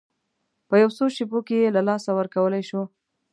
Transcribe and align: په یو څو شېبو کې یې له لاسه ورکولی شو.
په 0.67 0.75
یو 0.81 0.89
څو 0.97 1.05
شېبو 1.15 1.39
کې 1.47 1.55
یې 1.61 1.69
له 1.75 1.81
لاسه 1.89 2.09
ورکولی 2.19 2.63
شو. 2.69 2.81